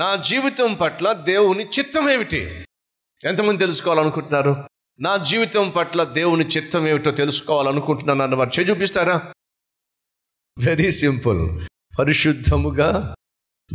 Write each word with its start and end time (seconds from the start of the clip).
నా 0.00 0.16
జీవితం 0.16 0.74
పట్ల 0.74 1.12
దేవుని 1.12 1.64
చిత్తం 1.64 2.10
ఏమిటి? 2.10 2.66
ఎంతమంది 3.24 3.58
తెలుసుకోవాలనుకుంటున్నారు? 3.58 4.68
నా 5.00 5.16
జీవితం 5.16 5.70
పట్ల 5.70 6.04
దేవుని 6.04 6.44
చిత్తం 6.44 6.86
ఏమిటో 6.86 7.10
తెలుసుకోవాలనుకుంటున్నాను 7.10 8.22
అన్న 8.22 8.34
వారు 8.34 8.60
చూపిస్తారా? 8.60 9.32
వెరీ 10.58 10.92
సింపుల్ 10.92 11.66
పరిశుద్ధముగా 11.98 13.14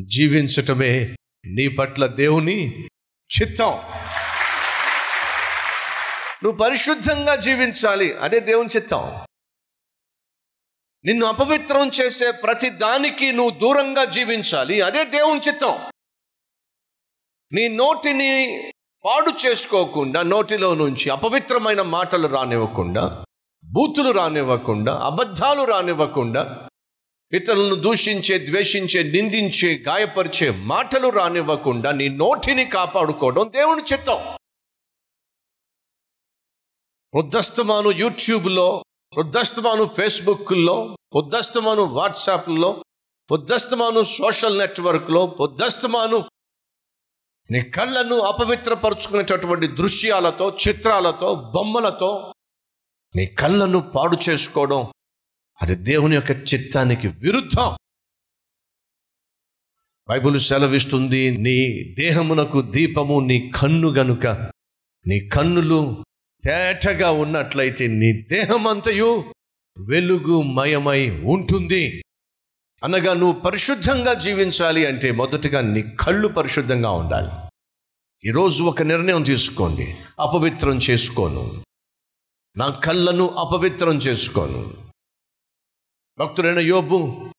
జీవించటమే 0.08 1.16
నీ 1.46 1.68
పట్ల 1.68 2.08
దేవుని 2.08 2.88
చిత్తం. 3.42 3.72
నువ్వు 6.44 6.58
పరిశుద్ధంగా 6.58 7.36
జీవించాలి 7.36 8.18
అదే 8.18 8.40
దేవుని 8.40 8.70
చిత్తం. 8.76 9.26
నిన్ను 11.06 11.26
అపవిత్రం 11.26 11.92
చేసే 12.02 12.32
ప్రతి 12.32 12.70
దానికి 12.70 13.32
నువ్వు 13.32 13.60
దూరంగా 13.60 14.06
జీవించాలి 14.06 14.82
అదే 14.82 15.04
దేవుని 15.04 15.42
చిత్తం. 15.48 15.92
నీ 17.52 17.68
నోటిని 17.68 18.32
పాడు 19.06 19.32
చేసుకోకుండా 19.46 20.22
నోటిలో 20.22 20.74
నుంచి 20.74 21.10
అపవిత్రమైన 21.10 21.82
మాటలు 21.82 22.28
రానివ్వకుండా 22.28 23.26
బూతులు 23.64 24.12
రానివ్వకుండా 24.12 24.94
అబద్ధాలు 24.94 25.64
రానివ్వకుండా 25.64 26.70
ఇతరులను 27.34 27.76
దూషించే 27.76 28.40
ద్వేషించే 28.40 29.04
నిందించే 29.04 29.84
గాయపరిచే 29.88 30.50
మాటలు 30.50 31.10
రానివ్వకుండా 31.10 31.92
నీ 31.92 32.10
నోటిని 32.10 32.66
కాపాడుకోవడం 32.66 33.52
దేవుని 33.56 33.82
చిత్తం. 33.94 34.20
వృద్ధస్తమాను 37.14 37.92
యూట్యూబ్లో 37.92 38.84
వృద్ధస్తమాను 39.18 39.86
ఫేస్బుక్లో 39.86 40.98
వృద్ధస్తమాను 41.16 41.82
వాట్సాప్లో 41.82 42.84
పొద్దస్తమాను 43.32 44.04
సోషల్ 44.04 44.58
నెట్వర్క్లో 44.58 45.26
పొద్దస్తమాను 45.26 46.26
నీ 47.52 47.62
కళ్ళను 47.62 48.16
అపవిత్రపరుచుకునేటటువంటి 48.20 49.68
దృశ్యాలతో 49.68 50.58
చిత్రాలతో 50.68 51.52
బొమ్మలతో 51.56 52.34
నీ 53.16 53.26
కళ్ళను 53.26 53.80
పాడు 53.80 54.18
చేసుకోవడం 54.30 54.88
అది 55.62 55.76
దేవుని 55.76 56.16
యొక్క 56.16 56.32
చిత్తానికి 56.32 57.08
విరుద్ధం. 57.08 57.78
బైబిల్ 60.10 60.40
సెలవిస్తుంది 60.40 61.38
నీ 61.38 61.84
దేహమునకు 61.94 62.62
దీపము 62.62 63.20
నీ 63.20 63.52
కన్ను 63.56 63.90
గనుక 63.90 64.28
నీ 65.08 65.30
కన్నులు 65.30 66.04
తేటగా 66.44 67.12
ఉన్నట్లయితే 67.12 67.88
నీ 67.88 68.12
దేహమంతయు 68.12 69.34
వెలుగు 69.78 70.42
మయమై 70.42 71.10
ఉంటుంది. 71.10 72.04
అనగా 72.86 73.14
నువ్వు 73.14 73.40
పరిశుద్ధంగా 73.40 74.14
జీవించాలి 74.14 74.86
అంటే 74.86 75.12
మొదటగా 75.12 75.62
నీ 75.62 75.82
కళ్ళు 75.82 76.28
పరిశుద్ధంగా 76.28 76.92
ఉండాలి. 76.92 77.30
ఈరోజు 78.28 78.64
ఒక 78.64 78.82
నిర్ణయం 78.82 79.24
తీసుకోండి. 79.24 79.98
అపవిత్రం 80.20 80.78
చేసుకోను. 80.78 81.64
నా 82.58 82.70
కళ్ళను 82.70 83.28
అపవిత్రం 83.28 83.98
చేసుకోను. 83.98 84.74
భక్తుడైన 86.20 86.60
యోబు 86.60 87.30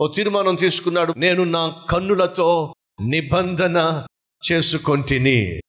ఓ 0.00 0.08
తీర్మానం 0.08 0.54
తీసుకున్నాడు. 0.54 1.14
నేను 1.16 1.44
నా 1.44 1.68
కన్నులతో 1.68 2.74
నిబంధన 3.00 4.06
చేసుకొంటిని. 4.52 5.60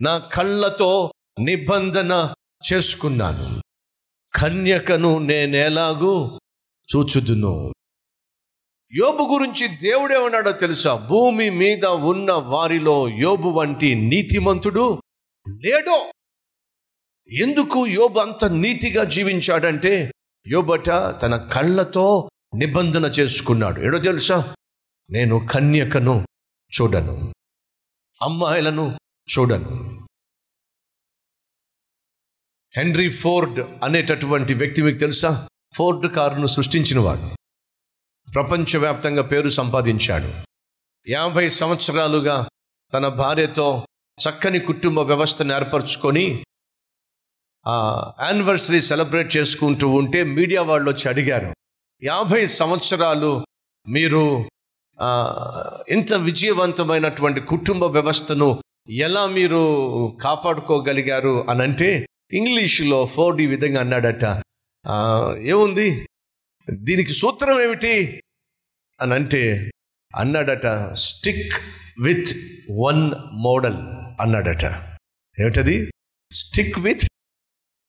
నా 0.00 0.18
కళ్ళతో 0.18 1.12
నిబంధన 1.40 2.34
చేసుకున్నాను. 2.72 3.62
కన్యకను 4.34 5.18
నేనేలాగూ 5.18 6.40
చూచుదును. 6.96 7.74
యోబు 8.96 9.22
గురించి 9.32 9.76
దేవుడే 9.76 10.16
ఉన్నాడో 10.16 10.52
తెలుసా? 10.52 11.06
భూమి 11.10 11.50
మీద 11.50 11.84
ఉన్న 11.84 12.32
వారిలో 12.32 13.08
యోబు 13.08 13.48
వంటి 13.48 13.94
నీతిమంతుడు 13.94 15.02
లేడో. 15.48 16.12
ఎందుకు 17.30 17.86
యోబు 17.86 18.18
అంత 18.18 18.44
నీతిగా 18.44 19.04
జీవించాడంటే 19.04 20.12
యోబట 20.46 20.90
తన 21.22 21.36
కళ్ళతో 21.36 22.30
నిబంధన 22.56 23.04
చేసుకున్నాడు. 23.04 23.80
ఏడో 23.80 23.98
తెలుసా? 23.98 24.56
నేను 25.10 25.46
కన్యకను 25.46 26.26
చూడను 26.80 27.34
అమ్మాయిలను 28.22 28.98
చూడను. 29.38 30.06
హెన్రీ 32.76 33.10
ఫోర్డ్ 33.10 33.84
అనేటటువంటి 33.84 34.54
వ్యక్తి 34.54 34.82
మీకు 34.82 34.98
తెలుసా? 34.98 35.48
ఫోర్డ్ 35.74 36.14
కారును 36.14 36.46
సృష్టించినవాడు. 36.46 37.43
ప్రపంచవ్యాప్తంగా 38.34 39.22
పేరు 39.22 39.48
సంపాదించాడు. 39.48 40.32
యాభై 41.10 41.48
సంవత్సరాలుగా 41.48 42.48
తన 42.94 43.08
భార్యతో 43.08 43.86
చక్కని 44.20 44.58
కుటుంబ 44.58 44.98
వ్యవస్థను 44.98 45.52
ఏర్పరచుకొని 45.54 46.44
యానివర్సరీ 48.22 48.82
సెలబ్రేట్ 48.82 49.36
చేసుకుంటూ 49.36 49.88
ఉంటే 49.88 50.22
మీడియా 50.24 50.62
వాళ్ళు 50.62 50.90
వచ్చి 50.90 51.08
అడిగారు 51.08 51.54
యాభై 52.04 52.46
సంవత్సరాలు 52.46 53.46
మీరు 53.88 54.48
ఇంత 55.88 56.12
విజయవంతమైనటువంటి 56.12 57.40
కుటుంబ 57.40 57.84
వ్యవస్థను 57.84 58.62
ఎలా 58.90 59.26
మీరు 59.26 59.62
కాపాడుకోగలిగారు? 60.22 61.50
అని 61.50 61.62
అంటే 61.62 62.06
ఇంగ్లీషులో 62.32 63.06
ఫోర్ 63.06 63.36
డి 63.36 63.46
విధంగా 63.46 63.80
అన్నాడట. 63.80 64.24
ఏముంది? 65.36 66.08
దీనికి 66.70 67.12
సూత్రం 67.12 67.60
ఏమిటి? 67.60 68.22
అని 69.00 69.14
అంటే 69.14 69.70
అన్నాడట 70.16 70.92
స్టిక్ 70.92 71.52
విత్ 72.02 72.28
వన్ 72.84 73.10
మోడల్ 73.32 73.76
అన్నాడట. 74.20 74.64
ఏమిటది? 75.40 75.90
Stick 76.32 76.78
with 76.78 77.08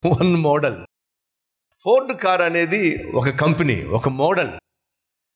one 0.06 0.36
model 0.36 0.86
Ford 1.84 2.22
car 2.22 2.42
అనేది 2.42 3.04
ఒక 3.04 3.30
కంపెనీ 3.30 3.84
ఒక 3.84 4.10
model. 4.10 4.50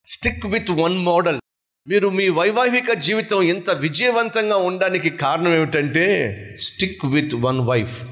stick 0.07 0.45
with 0.45 0.69
one 0.69 0.97
model 0.97 1.41
మీరు 1.87 2.09
మీ 2.09 2.29
వైవాహిక 2.29 2.91
జీవితం 2.91 3.41
ఇంత 3.41 3.69
విజయవంతంగా 3.69 4.57
ఉండడానికి 4.57 5.09
కారణం 5.09 5.53
ఏమిటంటే 5.53 6.35
స్టిక్ 6.55 7.05
విత్ 7.05 7.35
వన్ 7.35 7.59
వైఫ్ 7.59 8.07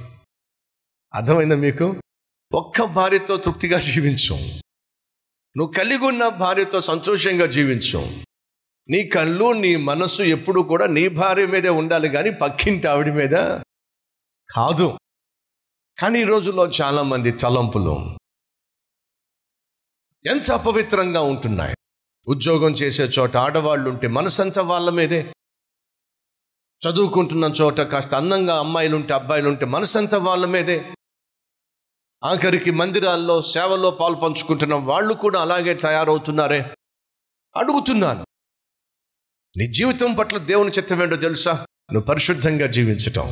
అర్థమైందా 1.15 1.55
మీకు? 1.55 2.01
ఒక్క 2.53 2.83
భార్యతో 2.83 3.37
తృప్తిగా 3.37 3.79
జీవించు. 3.79 4.66
నువ్వు 5.57 5.73
కలిగి 5.73 6.05
ఉన్న 6.05 6.27
భార్యతో 6.27 6.81
సంతోషంగా 6.81 7.45
జీవించు. 7.45 8.23
నీ 8.89 9.03
కళ్ళు 9.03 9.53
నీ 9.53 9.75
మనస్సు 9.75 10.23
ఎప్పుడు 10.23 10.61
కూడా 10.61 10.85
నీ 10.85 11.07
భార్య 11.07 11.45
మీదే 11.45 11.69
ఉండాలి 11.69 12.09
కానీ 12.09 12.31
పక్కింటి 12.31 12.87
ఆవిడ 12.87 13.13
మీద 13.13 13.31
కాదు. 14.55 14.99
కానీ 15.99 16.19
ఈ 16.19 16.23
రోజుల్లో 16.23 16.67
చాలామంది 16.67 17.31
తలంపులు 17.31 18.17
ఎంత 20.31 20.51
అపవిత్రంగా 20.51 21.21
ఉంటున్నాయి. 21.21 21.75
ఉద్యోగం 22.27 22.71
చేసే 22.71 23.03
చోట 23.03 23.37
ఆడవాళ్ళు 23.37 23.89
ఉంటే 23.89 24.07
మనసంతా 24.07 24.61
వాళ్ళ 24.61 24.89
మీదే. 24.89 25.33
చదువుకుంటున్న 26.89 27.45
చోట 27.45 27.81
కాస్త 27.81 28.15
అందంగా 28.15 28.59
అమ్మాయిలు 28.59 28.95
ఉంటే 28.95 29.13
అబ్బాయిలు 29.13 29.49
ఉంటే 29.49 29.65
మనసంతా 29.65 30.17
వాళ్ళ 30.17 30.45
మీదే. 30.45 30.93
ఆఖరికి 32.23 32.71
మందిరాల్లో 32.71 33.41
సేవలో 33.41 33.91
పాలు 33.91 34.15
పంచుకుంటున్న 34.15 34.73
వాళ్ళు 34.73 35.13
కూడా 35.13 35.41
అలాగే 35.41 35.73
తయారవుతున్నారే? 35.73 36.59
అడుగుతున్నాను. 37.57 38.25
నీ 39.57 39.71
జీవితం 39.71 40.15
పట్ల 40.15 40.37
దేవుని 40.37 40.71
చిత్తమేంటో 40.71 41.15
తెలుసా? 41.15 41.51
నువ్వు 41.93 42.07
పరిశుద్ధంగా 42.07 42.67
జీవించటం. 42.67 43.27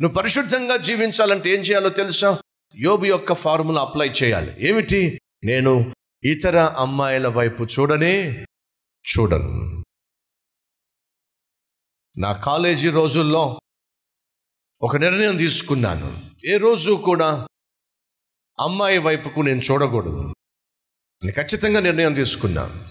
నువ్వు 0.00 0.14
పరిశుద్ధంగా 0.14 0.76
జీవించాలంటే 0.76 1.50
ఏం 1.50 1.60
చేయాలో 1.60 1.88
తెలుసా? 1.88 2.38
యోబు 2.74 3.04
యొక్క 3.04 3.34
ఫార్ములా 3.34 3.80
అప్లై 3.80 4.08
చేయాలి. 4.08 4.68
ఏమిటి? 4.68 5.20
నేను 5.44 5.94
ఇతర 6.24 6.58
అమ్మాయిల 6.58 7.28
వైపు 7.28 7.64
చూడనే 7.64 8.46
చూడను. 9.06 9.84
నా 12.18 12.32
కాలేజీ 12.32 12.90
రోజుల్లో 12.90 13.60
ఒక 14.82 14.96
నిర్ణయం 14.96 15.36
తీసుకున్నాను. 15.36 16.30
ఏ 16.44 16.56
రోజు 16.56 16.92
కూడా 16.92 17.46
అమ్మాయి 18.60 18.98
వైపుకు 18.98 19.40
నేను 19.40 19.58
చూడకూడదు. 19.58 20.34
అని 21.22 21.32
ఖచ్చితంగా 21.32 21.80
నిర్ణయం 21.80 22.14
తీసుకున్నాను 22.14 22.84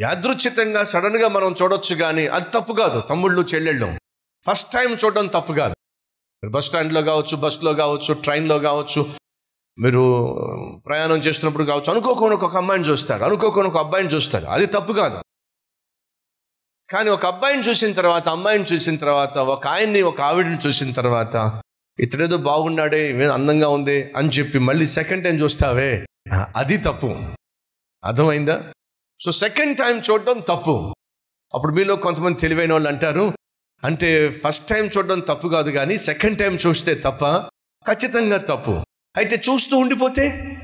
యాదృచ్ఛితంగా 0.00 0.84
సడన్గా 0.84 1.28
మనం 1.28 1.54
చూడొచ్చు 1.62 1.96
కానీ 1.96 2.26
అది 2.26 2.44
తప్పు 2.54 2.72
కాదు. 2.72 3.00
తమ్ముళ్ళు 3.00 3.42
చెల్లెళ్ళు. 3.42 3.98
ఫస్ట్ 4.50 4.72
టైం 4.72 4.94
చూడడం 5.04 5.26
తప్పు 5.26 5.52
కాదు. 5.52 5.74
మీరు 6.44 6.50
బస్ 6.50 6.66
స్టాండ్లో 6.66 7.02
కావచ్చు 7.02 7.36
బస్సులో 7.36 7.74
కావచ్చు 7.74 8.14
ట్రైన్లో 8.14 8.58
కావచ్చు 8.58 9.10
మీరు 9.78 10.26
ప్రయాణం 10.86 11.18
చేస్తున్నప్పుడు 11.18 11.64
కావచ్చు 11.64 11.90
అనుకోకుండా 11.90 12.36
ఒక 12.36 12.56
అమ్మాయిని 12.56 12.88
చూస్తారు. 12.88 13.24
అనుకోకుండా 13.24 13.70
ఒక 13.70 13.76
అబ్బాయిని 13.76 14.10
చూస్తారు. 14.10 14.44
అది 14.44 14.66
తప్పు 14.66 14.92
కాదు. 14.92 15.22
కానీ 16.90 17.10
ఒక 17.10 17.26
అబ్బాయిని 17.26 17.62
చూసిన 17.62 17.92
తర్వాత 17.92 18.28
అమ్మాయిని 18.28 18.64
చూసిన 18.64 18.96
తర్వాత 18.96 19.38
ఒక 19.38 19.66
ఆయన్ని 19.66 20.02
ఒక 20.02 20.20
ఆవిడని 20.20 20.58
చూసిన 20.66 20.92
తర్వాత 20.92 21.62
ఇతడేదో 22.00 22.36
బాగున్నాడే 22.36 23.26
అందంగా 23.26 23.68
ఉంది 23.68 24.12
అని 24.16 24.28
చెప్పి 24.28 24.58
మళ్ళీ 24.58 24.86
సెకండ్ 24.86 25.24
టైం 25.24 25.36
చూస్తావే. 25.36 26.06
అది 26.56 26.76
తప్పు. 26.76 27.06
అర్థమైందా? 28.04 28.72
సో 29.20 29.32
సెకండ్ 29.32 29.78
టైం 29.78 30.02
చూడడం 30.10 30.40
తప్పు. 30.40 30.94
అప్పుడు 31.54 31.72
మీలో 31.72 31.96
కొంతమంది 31.96 32.38
తెలివైన 32.38 32.72
వాళ్ళు 32.72 32.88
అంటారు 32.88 33.32
అంటే 33.84 34.30
ఫస్ట్ 34.30 34.68
టైం 34.68 34.84
చూడడం 34.86 35.20
తప్పు 35.20 35.48
కాదు 35.48 35.70
కానీ 35.70 35.98
సెకండ్ 35.98 36.38
టైం 36.38 36.58
చూస్తే 36.66 36.94
తప్ప 36.94 37.38
ఖచ్చితంగా 37.88 38.36
తప్పు. 38.36 38.84
అయితే 39.16 39.42
చూస్తూ 39.50 39.78
ఉండిపోతే? 39.78 40.56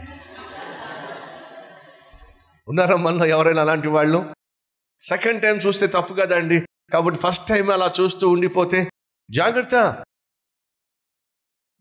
ఉన్నారా 2.69 2.96
మనలో 2.96 3.26
ఎవరైనా 3.26 3.62
అలాంటి 3.62 3.88
వాళ్ళు? 3.88 4.34
సెకండ్ 5.00 5.43
టైం 5.43 5.56
చూస్తే 5.56 5.87
తప్పు 5.87 6.14
కదండి 6.14 6.67
కాబట్టి 6.93 7.20
ఫస్ట్ 7.20 7.49
టైం 7.49 7.70
అలా 7.70 7.93
చూస్తూ 8.00 8.29
ఉండిపోతే 8.29 8.90
జాగ్రత్త. 9.31 10.05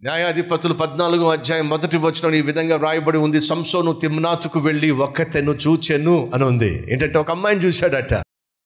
న్యాయాధిపతులు 0.04 0.74
పద్నాలుగో 0.74 1.32
అధ్యాయం 1.32 1.70
మొదటి 1.70 1.98
వచనం 1.98 2.34
ఈ 2.34 2.42
విధంగా 2.42 2.78
రాయబడి 2.78 3.18
ఉంది. 3.18 3.42
సంసోను 3.42 3.94
తిమ్నాతుకు 3.94 4.60
వెళ్ళి 4.60 4.92
ఒక్కతెను 4.92 5.52
చూచెను 5.52 6.32
అని 6.34 6.44
ఉంది. 6.44 6.94
ఏంటంటే 6.94 7.18
ఒక 7.18 7.32
అమ్మాయిని 7.32 7.66
చూశాడట. 7.66 8.14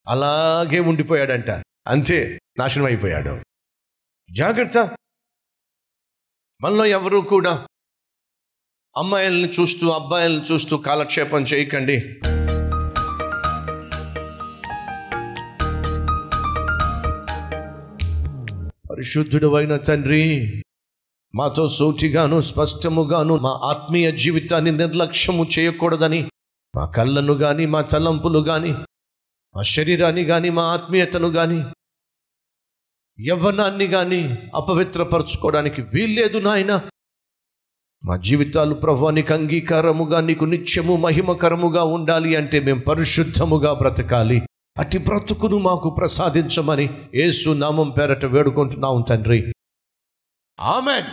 అలాగే 0.07 0.79
ఉండిపోయాడంట. 0.79 1.49
అంతే 1.87 2.39
నాశనం 2.59 2.85
అయిపోయాడు. 2.85 3.39
జాగ్రత్త. 4.31 4.97
మనలో 6.61 6.85
ఎవరు 6.85 7.17
కూడా 7.17 7.67
అమ్మాయిల్ని 8.97 9.49
చూస్తూ 9.49 9.89
అబ్బాయిల్ని 9.89 10.53
చూస్తూ 10.53 10.77
కాలక్షేపం 10.77 11.43
చేయకండి. 11.43 12.19
పరిశుద్ధుడు 18.91 19.55
అయిన 19.55 19.77
తండ్రి 19.77 20.61
మాతో 21.35 21.67
సూటిగాను 21.67 22.41
స్పష్టముగాను 22.41 23.37
మా 23.37 23.59
ఆత్మీయ 23.63 24.11
జీవితాన్ని 24.11 24.71
నిర్లక్ష్యము 24.71 25.47
చేయకూడదని 25.59 26.29
మా 26.75 26.85
కళ్ళను 26.85 27.33
గాని 27.33 27.65
మా 27.65 27.81
తలంపులు 27.81 28.39
గాని 28.39 28.73
మా 29.55 29.61
శరీరాన్ని 29.61 30.23
గాని 30.23 30.49
మా 30.49 30.63
ఆత్మీయతను 30.63 31.27
గాని 31.27 31.63
యవ్వనాన్ని 33.27 33.85
గాని 33.85 34.37
అపవిత్రపరచుకోవడానికి 34.55 35.81
వీల్లేదు 35.81 36.37
నాయన. 36.37 36.81
మా 38.05 38.17
జీవితాలు 38.17 38.75
ప్రభానికి 38.75 39.33
అంగీకారముగా 39.33 40.21
నీకు 40.21 40.45
నిత్యము 40.45 40.95
మహిమకరముగా 40.95 41.83
ఉండాలి 41.83 42.35
అంటే 42.35 42.59
మేము 42.59 42.79
పరిశుద్ధముగా 42.79 43.73
బ్రతకాలి. 43.73 44.41
అట్టి 44.77 44.97
బ్రతుకును 44.97 45.57
మాకు 45.57 45.89
ప్రసాదించమని 45.89 47.09
యేసు 47.15 47.49
నామం 47.49 47.89
పేరట 47.89 48.25
వేడుకుంటున్నాం 48.25 49.05
తండ్రి. 49.09 49.53
ఆమెన్. 50.59 51.05